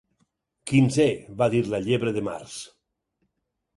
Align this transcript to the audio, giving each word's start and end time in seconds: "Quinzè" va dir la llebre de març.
"Quinzè" 0.71 1.05
va 1.41 1.49
dir 1.55 1.61
la 1.73 1.83
llebre 1.89 2.15
de 2.19 2.25
març. 2.31 2.57